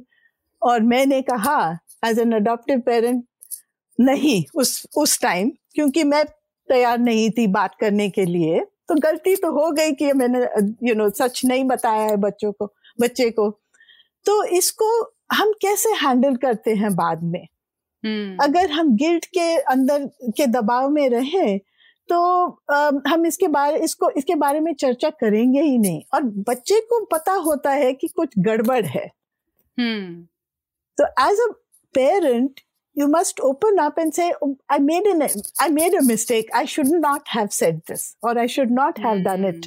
और 0.62 0.82
मैंने 0.82 1.20
कहा 1.22 1.78
एज 2.04 2.18
एन 2.18 2.32
अडॉप्टेड 2.32 2.82
पेरेंट 2.82 3.24
नहीं 4.00 4.42
उस 4.54 4.86
उस 4.96 5.20
टाइम 5.20 5.50
क्योंकि 5.74 6.04
मैं 6.04 6.24
तैयार 6.68 6.98
नहीं 6.98 7.30
थी 7.30 7.46
बात 7.46 7.74
करने 7.80 8.08
के 8.10 8.24
लिए 8.24 8.60
तो 8.88 8.94
गलती 8.94 9.36
तो 9.36 9.52
हो 9.52 9.70
गई 9.70 9.92
कि 9.92 10.12
मैंने 10.12 10.38
यू 10.38 10.88
you 10.88 10.96
नो 10.96 11.04
know, 11.04 11.16
सच 11.16 11.44
नहीं 11.44 11.64
बताया 11.64 12.02
है 12.02 12.16
बच्चों 12.16 12.52
को 12.52 12.72
बच्चे 13.00 13.30
को 13.30 13.50
तो 14.26 14.44
इसको 14.44 14.90
हम 15.32 15.52
कैसे 15.52 15.88
हैंडल 15.88 16.36
करते 16.36 16.74
हैं 16.74 16.94
बाद 16.94 17.22
में. 17.22 17.46
अगर 18.42 18.70
हम 18.70 18.94
गिल्ट 18.96 19.24
के 19.34 19.54
अंदर 19.72 20.06
के 20.36 20.46
दबाव 20.46 20.88
में 20.90 21.08
रहें 21.10 21.58
तो 22.08 22.18
आ, 22.72 22.90
हम 23.08 23.26
इसके 23.26 23.48
बारे 23.48 23.78
इसको 23.84 24.10
इसके 24.10 24.34
बारे 24.34 24.60
में 24.60 24.72
चर्चा 24.74 25.10
करेंगे 25.10 25.62
ही 25.62 25.78
नहीं 25.78 26.02
और 26.14 26.22
बच्चे 26.48 26.80
को 26.80 27.04
पता 27.04 27.32
होता 27.46 27.70
है 27.70 27.92
कि 27.92 28.08
कुछ 28.08 28.38
गड़बड़ 28.38 28.84
है 28.84 29.06
hmm. 29.78 30.26
तो 30.98 31.06
as 31.28 31.40
a 31.40 31.52
parent 31.94 32.60
you 32.96 33.06
must 33.06 33.40
open 33.40 33.78
up 33.78 33.98
and 33.98 34.14
say 34.14 34.26
oh, 34.40 34.46
i 34.70 34.76
made 34.78 35.08
an 35.08 35.24
i 35.60 35.68
made 35.68 35.94
a 35.94 36.00
mistake 36.02 36.52
i 36.54 36.62
should 36.64 36.92
not 36.92 37.26
have 37.28 37.50
said 37.52 37.82
this 37.90 38.04
or 38.22 38.32
i 38.38 38.46
should 38.46 38.70
not 38.70 39.00
have 39.06 39.18
hmm. 39.18 39.26
done 39.26 39.44
it 39.44 39.66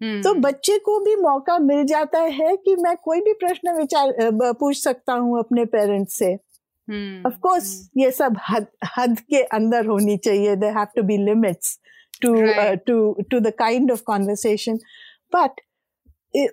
hmm. 0.00 0.22
तो 0.22 0.32
बच्चे 0.40 0.78
को 0.78 0.98
भी 1.00 1.14
मौका 1.16 1.58
मिल 1.58 1.84
जाता 1.84 2.20
है 2.40 2.56
कि 2.56 2.74
मैं 2.76 2.96
कोई 3.04 3.20
भी 3.20 3.32
प्रश्न 3.40 3.76
विचार 3.76 4.12
पूछ 4.32 4.76
सकता 4.78 5.12
हूँ 5.12 5.38
अपने 5.38 5.64
पेरेंट्स 5.64 6.14
से 6.14 6.36
ऑफ 7.27 7.37
कोर्स 7.41 7.69
ये 7.97 8.11
सब 8.11 8.37
हद 8.49 8.67
हद 8.97 9.19
के 9.29 9.43
अंदर 9.57 9.85
होनी 9.87 10.17
चाहिए 10.25 10.55
they 10.63 10.67
have 10.77 10.87
to 10.95 11.03
be 11.11 11.17
limits 11.25 11.77
to 12.23 12.33
right. 12.33 12.57
uh, 12.57 12.75
to 12.87 13.15
to 13.31 13.39
the 13.39 13.51
kind 13.51 13.91
of 13.91 14.05
conversation 14.05 14.79
but 15.31 15.61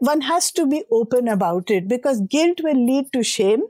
one 0.00 0.20
has 0.20 0.50
to 0.52 0.66
be 0.66 0.82
open 0.90 1.28
about 1.28 1.70
it 1.70 1.88
because 1.88 2.20
guilt 2.22 2.60
will 2.62 2.80
lead 2.86 3.12
to 3.12 3.22
shame 3.22 3.62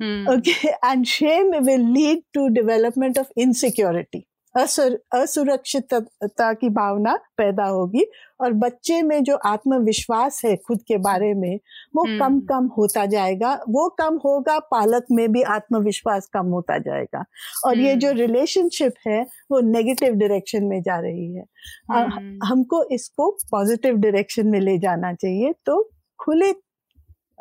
hmm. 0.00 0.28
okay 0.28 0.74
and 0.82 1.08
shame 1.08 1.50
will 1.68 1.86
lead 1.98 2.18
to 2.34 2.50
development 2.50 3.16
of 3.16 3.30
insecurity 3.36 4.26
असुरक्षितता 4.55 6.51
की 6.53 6.69
भावना 6.71 7.15
पैदा 7.37 7.65
होगी 7.65 8.05
और 8.41 8.53
बच्चे 8.55 9.01
में 9.01 9.23
जो 9.23 9.35
आत्मविश्वास 9.45 10.41
है 10.45 10.55
खुद 10.57 10.81
के 10.87 10.97
बारे 10.99 11.33
में 11.33 11.55
वो 11.95 12.03
कम 12.19 12.39
कम 12.47 12.69
होता 12.77 13.05
जाएगा। 13.05 13.53
वो 13.69 13.87
कम 13.99 14.19
होगा 14.25 14.57
पालक 14.71 15.05
में 15.11 15.31
भी 15.31 15.41
आत्मविश्वास 15.43 16.29
कम 16.33 16.47
होता 16.47 16.77
जाएगा। 16.79 17.23
और 17.65 17.77
ये 17.77 17.95
जो 17.95 18.11
रिलेशनशिप 18.13 18.93
है 19.07 19.21
वो 19.51 19.59
नेगेटिव 19.63 20.13
डायरेक्शन 20.15 20.63
में 20.63 20.81
जा 20.81 20.99
रही 20.99 21.33
है। 21.35 21.43
हमको 22.45 22.83
इसको 22.91 23.29
पॉजिटिव 23.51 23.95
डायरेक्शन 23.97 24.47
में 24.47 24.59
ले 24.59 24.77
जाना 24.79 25.13
चाहिए 25.15 25.53
तो 25.65 25.81
खुले 26.19 26.51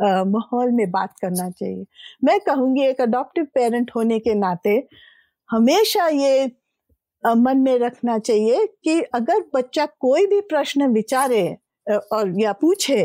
माहौल 0.01 0.71
में 0.73 0.91
बात 0.91 1.13
करना 1.21 1.49
चाहिए। 1.51 1.85
मैं 2.25 2.39
कहूँगी 2.41 2.83
एक 2.85 3.01
अडॉप्टिव 3.01 3.45
पेरेंट 3.55 3.91
होने 3.97 4.19
के 4.19 4.35
नाते 4.35 4.83
हमेशा 5.51 6.07
ये 6.09 6.47
मन 7.27 7.59
में 7.59 7.79
रखना 7.79 8.19
चाहिए 8.19 8.67
कि 8.85 9.01
अगर 9.15 9.45
बच्चा 9.55 9.87
कोई 10.01 10.27
भी 10.27 10.41
प्रश्न 10.41 10.87
विचारे 10.87 11.45
और 11.87 12.33
या 12.41 12.53
पूछे 12.53 13.03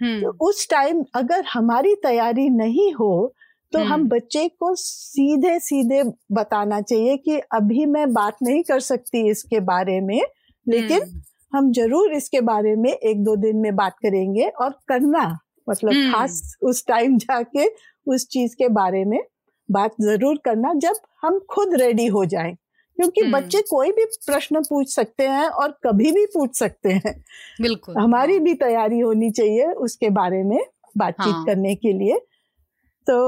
हम्म। 0.00 0.20
तो 0.20 0.48
उस 0.48 0.68
टाइम 0.70 1.04
अगर 1.14 1.44
हमारी 1.52 1.94
तैयारी 1.94 2.48
नहीं 2.48 2.92
हो 2.92 3.34
तो 3.72 3.78
हम 3.78 3.92
हम्म। 3.92 4.08
बच्चे 4.08 4.46
को 4.48 4.74
सीधे 4.74 5.58
सीधे 5.58 6.02
बताना 6.32 6.80
चाहिए 6.80 7.16
कि 7.16 7.38
अभी 7.52 7.86
मैं 7.86 8.12
बात 8.12 8.36
नहीं 8.42 8.62
कर 8.62 8.80
सकती 8.80 9.28
इसके 9.30 9.60
बारे 9.60 10.00
में 10.00 10.20
लेकिन 10.66 11.02
हम्म। 11.02 11.20
हम 11.52 11.72
ज़रूर 11.72 12.12
इसके 12.12 12.40
बारे 12.40 12.74
में 12.76 12.90
एक 12.90 13.22
दो 13.24 13.36
दिन 13.36 13.56
में 13.56 13.74
बात 13.76 13.96
करेंगे 14.02 14.48
और 14.48 14.70
करना 14.88 15.26
मतलब 15.68 16.12
खास 16.12 16.40
उस 16.62 16.86
टाइम 16.86 17.16
जाके 17.18 17.68
उस 18.06 18.26
चीज़ 18.28 18.54
के 18.56 18.68
बारे 18.68 19.04
में 19.04 19.20
बात 19.68 19.94
ज़रूर 20.00 20.38
करना 20.44 20.72
जब 20.74 20.96
हम 21.22 21.38
खुद 21.50 21.74
रेडी 21.74 22.06
हो 22.06 22.24
जाएँ 22.24 22.56
क्योंकि 22.98 23.20
हम्म। 23.20 23.32
बच्चे 23.32 23.60
कोई 23.62 23.90
भी 23.92 24.04
प्रश्न 24.26 24.60
पूछ 24.60 24.88
सकते 24.88 25.26
हैं 25.28 25.46
और 25.46 25.70
कभी 25.84 26.10
भी 26.12 26.24
पूछ 26.26 26.56
सकते 26.58 26.92
हैं 26.94 27.14
बिल्कुल 27.62 27.96
हमारी 27.96 28.38
भी 28.38 28.54
तैयारी 28.54 28.98
होनी 29.00 29.30
चाहिए 29.30 29.66
उसके 29.80 30.10
बारे 30.10 30.42
में 30.42 30.58
बातचीत 30.96 31.34
हाँ. 31.34 31.44
करने 31.44 31.74
के 31.74 31.92
लिए 31.92 32.18
तो 33.06 33.18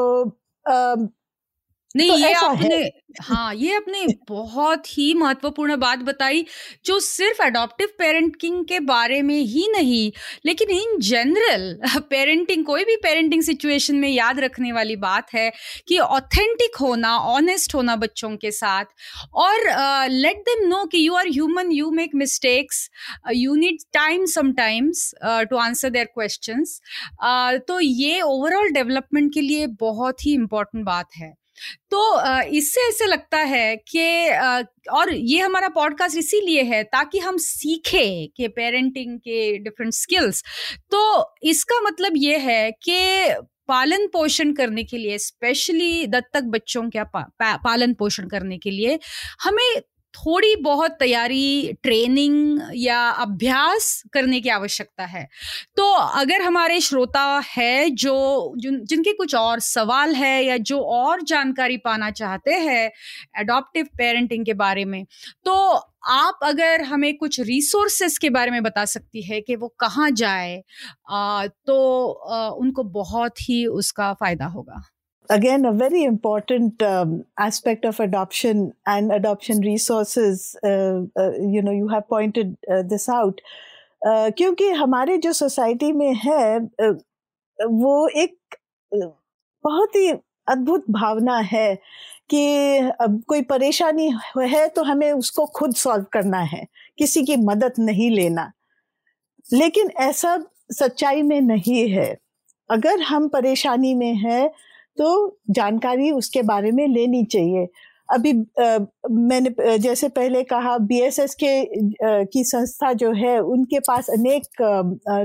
नहीं 1.96 2.08
तो 2.08 2.16
ये 2.18 2.32
आपने 2.32 2.76
हाँ। 3.22 3.54
ये 3.54 3.74
आपने 3.76 4.06
बहुत 4.28 4.86
ही 4.88 5.14
महत्वपूर्ण 5.14 5.76
बात 5.76 5.98
बताई 5.98 6.44
जो 6.84 6.98
सिर्फ़ 7.00 7.42
अडॉप्टिव 7.42 7.88
पेरेंटिंग 7.98 8.64
के 8.64 8.80
बारे 8.80 9.22
में 9.22 9.38
ही 9.38 9.66
नहीं 9.72 10.10
लेकिन 10.46 10.70
इन 10.70 10.98
जनरल 11.00 11.74
पेरेंटिंग 12.10 12.64
कोई 12.64 12.84
भी 12.84 12.96
पेरेंटिंग 12.96 13.42
सिचुएशन 13.42 13.96
में 13.96 14.08
याद 14.08 14.40
रखने 14.40 14.72
वाली 14.72 14.96
बात 14.96 15.34
है 15.34 15.50
कि 15.88 15.98
ऑथेंटिक 15.98 16.76
होना 16.76 17.16
ऑनेस्ट 17.18 17.74
होना 17.74 17.96
बच्चों 17.96 18.36
के 18.36 18.50
साथ 18.50 18.84
और 19.34 19.68
लेट 20.10 20.36
देम 20.40 20.66
नो 20.68 20.84
कि 20.84 21.06
you 21.08 21.14
are 21.14 21.28
human 21.28 21.72
you 21.72 21.90
make 21.90 22.14
mistakes 22.14 22.88
you 23.32 23.54
need 23.54 23.78
time 23.92 24.26
sometimes 24.26 25.10
to 25.24 25.56
answer 25.56 25.90
their 25.90 26.06
questions 26.14 26.80
तो 27.68 27.80
ये 27.80 28.20
ओवरऑल 28.20 28.70
डेवलपमेंट 28.70 29.34
के 29.34 29.40
लिए 29.40 29.66
बहुत 29.80 30.26
ही 30.26 30.34
इम्पोर्टेंट 30.34 30.84
बात 30.84 31.08
है। 31.16 31.39
तो 31.90 32.00
इससे 32.48 32.88
ऐसे 32.88 33.06
लगता 33.06 33.38
है 33.38 33.76
कि 33.88 34.28
और 34.90 35.14
ये 35.14 35.40
हमारा 35.40 35.68
पॉडकास्ट 35.68 36.18
इसीलिए 36.18 36.62
है 36.62 36.82
ताकि 36.84 37.18
हम 37.18 37.36
सीखें 37.36 38.28
कि 38.36 38.48
पेरेंटिंग 38.48 39.18
के 39.18 39.58
डिफरेंट 39.58 39.92
स्किल्स 39.92 40.42
तो 40.90 41.02
इसका 41.42 41.80
मतलब 41.80 42.12
ये 42.16 42.38
है 42.38 42.70
कि 42.82 42.98
पालन 43.68 44.06
पोषण 44.06 44.52
करने 44.52 44.84
के 44.84 44.98
लिए 44.98 45.18
स्पेशली 45.18 46.06
दत्तक 46.06 46.44
बच्चों 46.44 46.82
का 46.90 47.04
पा, 47.04 47.20
पा, 47.20 47.56
पालन 47.56 47.92
पोषण 47.94 48.28
करने 48.28 48.58
के 48.58 48.70
लिए 48.70 48.98
हमें 49.40 49.80
थोड़ी 50.14 50.54
बहुत 50.58 50.96
तैयारी, 51.00 51.72
ट्रेनिंग 51.82 52.60
या 52.76 52.98
अभ्यास 53.10 54.02
करने 54.12 54.40
की 54.40 54.48
आवश्यकता 54.50 55.04
है। 55.06 55.26
तो 55.76 55.90
अगर 55.92 56.42
हमारे 56.42 56.80
श्रोता 56.80 57.24
है 57.48 57.90
जो, 57.92 58.54
जिन, 58.56 58.80
जिनके 58.84 59.12
कुछ 59.12 59.34
और 59.34 59.60
सवाल 59.60 60.14
है 60.14 60.44
या 60.44 60.56
जो 60.56 60.80
और 60.80 61.22
जानकारी 61.24 61.76
पाना 61.76 62.10
चाहते 62.12 62.54
हैं 62.60 62.90
एडॉप्टिव 63.40 63.86
पेरेंटिंग 63.98 64.44
के 64.46 64.54
बारे 64.56 64.84
में 64.84 65.04
तो 65.44 65.54
आप 66.10 66.38
अगर 66.42 66.82
हमें 66.82 67.16
कुछ 67.16 67.40
रिसोर्सेस 67.40 68.18
के 68.18 68.30
बारे 68.30 68.50
में 68.50 68.62
बता 68.62 68.84
सकती 68.86 69.22
है 69.22 69.40
कि 69.40 69.56
वो 69.56 69.68
कहाँ 69.80 70.10
जाए 70.12 70.62
तो 71.66 71.76
उनको 72.54 72.82
बहुत 72.92 73.40
ही 73.40 73.64
उसका 73.68 74.12
फ़ायदा 74.14 74.46
होगा। 74.46 74.82
Again 75.28 75.64
a 75.64 75.72
very 75.72 76.04
important 76.04 76.82
um, 76.82 77.24
aspect 77.38 77.84
of 77.84 78.00
adoption 78.00 78.72
and 78.86 79.12
adoption 79.12 79.60
resources 79.60 80.56
uh, 80.64 81.02
uh, 81.16 81.32
you 81.38 81.62
know 81.62 81.72
you 81.72 81.88
have 81.88 82.08
pointed 82.08 82.56
uh, 82.70 82.82
this 82.82 83.08
out 83.08 83.40
uh, 84.02 84.30
क्योंकि 84.30 84.68
हमारे 84.70 85.18
जो 85.18 85.32
सोसाइटी 85.32 85.92
में 85.92 86.14
है 86.14 86.58
uh, 86.60 86.94
वो 87.58 88.08
एक 88.08 88.36
uh, 88.92 89.10
बहुत 89.64 89.96
ही 89.96 90.10
अद्भुत 90.48 90.84
भावना 90.90 91.38
है 91.38 91.74
कि 92.30 92.78
अब 93.00 93.22
कोई 93.28 93.42
परेशानी 93.42 94.10
है 94.38 94.68
तो 94.68 94.82
हमें 94.82 95.12
उसको 95.12 95.46
खुद 95.46 95.74
सॉल्व 95.74 96.04
करना 96.12 96.38
है 96.38 96.66
किसी 96.98 97.22
की 97.24 97.36
मदद 97.36 97.74
नहीं 97.78 98.10
लेना 98.10 98.52
लेकिन 99.52 99.90
ऐसा 100.00 100.38
सच्चाई 100.72 101.22
में 101.22 101.40
नहीं 101.40 101.88
है 101.90 102.18
अगर 102.70 103.00
हम 103.00 103.28
परेशानी 103.28 103.94
में 103.94 104.14
हैं 104.14 104.50
तो 104.98 105.38
जानकारी 105.50 106.10
उसके 106.12 106.42
बारे 106.44 106.70
में 106.72 106.86
लेनी 106.88 107.24
चाहिए। 107.32 107.66
अभी 108.08 108.32
आ, 108.60 108.78
मैंने 109.10 109.78
जैसे 109.78 110.08
पहले 110.10 110.42
कहा 110.44 110.76
बीएसएस 110.80 111.34
के 111.44 111.50
आ, 111.60 112.22
की 112.24 112.44
संस्था 112.44 112.92
जो 112.94 113.12
है 113.14 113.38
उनके 113.42 113.78
पास 113.88 114.08
अनेक 114.10 114.42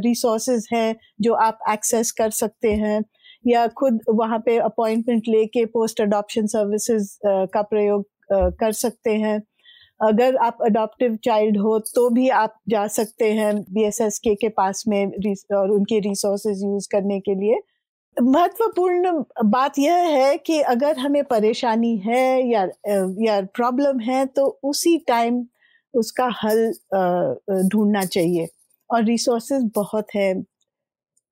रिसोर्सेज 0.06 0.68
हैं 0.74 0.96
जो 1.22 1.34
आप 1.46 1.60
एक्सेस 1.72 2.12
कर 2.20 2.30
सकते 2.34 2.72
हैं। 2.76 3.02
या 3.46 3.66
खुद 3.80 4.00
वहाँ 4.12 4.40
पे 4.46 4.58
अपॉइंटमेंट 4.60 5.24
लेके 5.30 5.66
पोस्ट 5.74 6.02
अडॉप्शन 6.02 6.48
सर्विसेज़ 6.48 7.18
का 7.26 7.62
प्रयोग 7.64 8.06
आ, 8.34 8.50
कर 8.52 8.72
सकते 8.74 9.16
हैं। 9.18 9.42
अगर 10.00 10.36
आप 10.46 10.58
अडॉप्टिव 10.66 11.16
चाइल्ड 11.26 11.58
हो 11.60 11.78
तो 11.96 12.10
भी 12.12 12.30
आप 12.38 12.56
जा 12.70 12.86
सकते 12.90 13.32
हैं 13.34 13.56
बीएसएस 13.74 14.20
के 14.20 14.36
के 14.36 14.50
पास 14.52 14.84
में 14.90 15.06
और 15.56 15.72
उनके 15.72 16.00
रिसोर्सेज 16.02 16.64
यूज़ 16.64 16.88
करने 16.92 17.20
के 17.22 17.36
लिए। 17.36 17.60
महत्वपूर्ण 18.18 19.12
बात 19.46 19.78
यह 19.80 19.96
है 20.10 20.38
कि 20.38 20.60
अगर 20.64 20.98
हमें 21.00 21.24
परेशानी 21.24 21.96
है 22.06 22.48
या 22.50 22.62
या 23.26 23.40
प्रॉब्लम 23.56 24.00
है 24.00 24.26
तो 24.28 24.46
उसी 24.64 24.98
टाइम 25.08 25.46
उसका 25.94 26.30
हल 26.44 26.72
ढूंढना 27.70 28.04
चाहिए। 28.06 28.48
और 28.90 29.04
रिसोर्सेज 29.06 29.70
बहुत 29.76 30.16
है। 30.16 30.30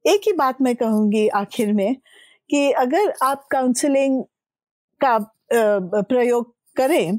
एक 0.06 0.22
ही 0.28 0.34
बात 0.34 0.62
मैं 0.62 0.76
कहूँगी 0.76 1.28
आखिर 1.36 1.74
में 1.74 1.96
कि 2.50 2.72
अगर 2.74 3.13
आप 3.24 3.46
काउंसलिंग 3.52 4.24
का 5.02 5.17
प्रयोग 5.54 6.54
करें 6.78 7.17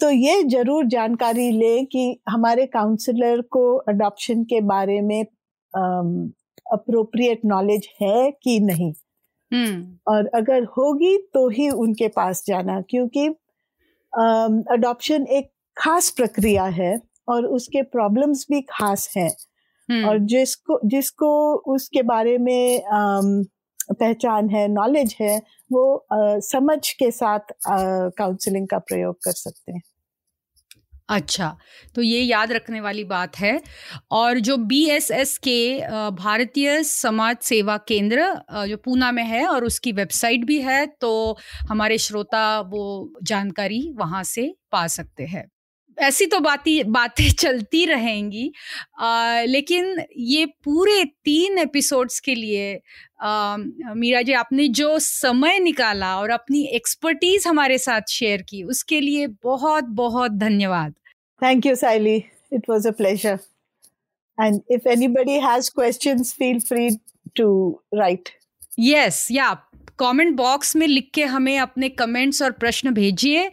तो 0.00 0.10
ये 0.10 0.42
ज़रूर 0.44 0.86
जानकारी 0.88 1.50
लें 1.52 1.86
कि 1.86 2.20
हमारे 2.28 2.66
काउंसलर 2.68 3.40
को 3.52 3.62
अडॉप्शन 3.88 4.44
के 4.44 4.60
बारे 4.62 5.00
में 5.00 5.24
अप्रोप्रिएट 6.72 7.40
नॉलेज 7.44 7.88
है 8.02 8.30
कि 8.30 8.58
नहीं 8.60 8.92
hmm. 8.92 9.82
और 10.08 10.26
अगर 10.26 10.64
होगी 10.64 11.16
तो 11.34 11.48
ही 11.48 11.68
उनके 11.70 12.08
पास 12.08 12.44
जाना 12.46 12.80
क्योंकि 12.80 13.28
अडॉप्शन 14.72 15.26
एक 15.26 15.50
खास 15.76 16.10
प्रक्रिया 16.10 16.64
है 16.64 17.00
और 17.28 17.46
उसके 17.46 17.82
प्रॉब्लम्स 17.82 18.46
भी 18.50 18.60
खास 18.60 19.12
हैं 19.16 19.30
hmm. 19.30 20.08
और 20.08 20.18
जिसको 20.18 20.80
जिसको 20.84 21.54
उसके 21.54 22.02
बारे 22.02 22.38
में 22.38 22.82
पहचान 23.90 24.48
है 24.50 24.68
नॉलेज 24.68 25.16
है 25.20 25.42
वो 25.72 26.06
आ, 26.12 26.38
समझ 26.38 26.92
के 26.92 27.10
साथ 27.10 27.52
काउंसलिंग 28.18 28.68
का 28.68 28.78
प्रयोग 28.78 29.14
कर 29.14 29.32
सकते 29.32 29.72
हैं 29.72 29.82
अच्छा 31.08 31.56
तो 31.94 32.02
ये 32.02 32.20
याद 32.20 32.52
रखने 32.52 32.80
वाली 32.80 33.04
बात 33.04 33.36
है। 33.38 33.60
और 34.12 34.38
जो 34.40 34.56
बी 34.64 34.84
एस 34.90 35.10
एस 35.10 35.36
के 35.38 35.56
भारतीय 36.16 36.82
समाज 36.84 37.36
सेवा 37.42 37.76
केंद्र 37.88 38.26
जो 38.68 38.76
पूना 38.76 39.10
में 39.12 39.22
है 39.24 39.46
और 39.46 39.64
उसकी 39.64 39.92
वेबसाइट 39.92 40.44
भी 40.44 40.60
है 40.62 40.84
तो 41.00 41.12
हमारे 41.70 41.98
श्रोता 41.98 42.48
वो 42.68 42.82
जानकारी 43.24 43.82
वहाँ 43.98 44.22
से 44.26 44.52
पा 44.72 44.86
सकते 44.88 45.24
हैं। 45.26 45.48
ऐसी 46.00 46.26
तो 46.26 46.40
बातें 46.40 46.92
बातें 46.92 47.28
चलती 47.38 47.84
रहेंगी 47.86 48.50
आ, 49.00 49.40
लेकिन 49.42 49.96
ये 50.18 50.46
पूरे 50.64 51.04
तीन 51.24 51.58
एपिसोड्स 51.58 52.20
के 52.20 52.34
लिए 52.34 52.80
आ, 53.20 53.56
मीरा 53.56 54.22
जी 54.22 54.32
आपने 54.32 54.68
जो 54.80 54.98
समय 54.98 55.58
निकाला 55.58 56.16
और 56.20 56.30
अपनी 56.30 56.64
एक्सपर्टीज 56.74 57.46
हमारे 57.46 57.78
साथ 57.78 58.10
शेयर 58.10 58.42
की 58.42 58.62
उसके 58.62 59.00
लिए 59.00 59.26
बहुत 59.42 59.84
बहुत 59.84 60.32
धन्यवाद 60.38 60.94
thank 61.42 61.66
you 61.66 61.74
Saili 61.74 62.16
it 62.52 62.70
was 62.70 62.88
a 62.88 62.92
pleasure 62.92 63.38
And 64.38 64.62
if 64.68 64.86
anybody 64.86 65.40
has 65.40 65.68
questions, 65.68 66.32
feel 66.32 66.60
free 66.60 67.00
to 67.34 67.80
write. 67.92 68.32
Yes, 68.78 69.28
yeah. 69.30 69.56
Comment 70.00 70.36
box 70.36 70.76
में 70.76 70.86
लिख 70.86 71.10
के 71.14 71.24
हमें 71.24 71.58
अपने 71.58 71.88
कमेंट्स 71.88 72.42
और 72.42 72.50
प्रश्न 72.50 72.90
भेजिए। 72.90 73.50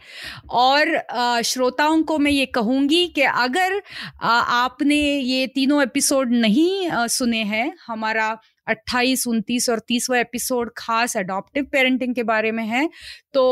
और 0.49 1.41
श्रोताओं 1.41 2.03
को 2.03 2.17
मैं 2.17 2.31
ये 2.31 2.45
कहूँगी 2.45 3.07
कि 3.07 3.21
अगर 3.21 3.81
आपने 4.21 5.19
ये 5.19 5.47
तीनों 5.47 5.83
एपिसोड 5.83 6.31
नहीं 6.31 6.89
सुने 6.91 7.43
हैं, 7.43 7.73
हमारा 7.87 8.37
अट्ठाईस, 8.67 9.27
उनतीस 9.27 9.69
और 9.69 9.79
तीसवा 9.79 10.19
एपिसोड 10.19 10.71
खास 10.77 11.17
अडॉप्टिव 11.17 11.63
पेरेंटिंग 11.63 12.15
के 12.15 12.23
बारे 12.23 12.51
में 12.51 12.63
है 12.63 12.89
तो 13.33 13.43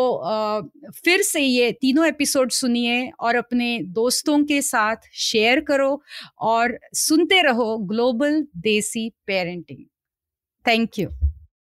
फिर 1.06 1.22
से 1.22 1.42
ये 1.42 1.72
तीनों 1.72 2.08
एपिसोड 2.08 2.52
सुनिए 2.52 3.10
और 3.20 3.36
अपने 3.36 3.80
दोस्तों 3.84 4.44
के 4.46 4.62
साथ 4.62 4.96
शेयर 5.14 5.60
करो 5.60 6.02
और 6.40 6.80
सुनते 6.94 7.42
रहो 7.42 7.78
global 7.78 8.48
desi 8.58 9.10
parenting 9.28 9.86
thank 10.68 11.00
you 11.00 11.23